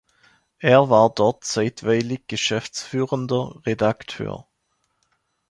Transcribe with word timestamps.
Er 0.57 0.89
war 0.89 1.11
dort 1.13 1.43
zeitweilig 1.43 2.21
geschäftsführender 2.25 3.61
Redakteur. 3.67 4.47